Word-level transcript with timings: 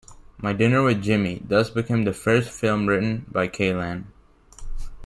"My 0.39 0.51
Dinner 0.51 0.81
With 0.81 1.03
Jimi" 1.03 1.47
thus 1.47 1.69
became 1.69 2.05
the 2.05 2.11
first 2.13 2.49
film 2.49 2.87
written 2.87 3.27
by 3.31 3.47
Kaylan. 3.47 4.05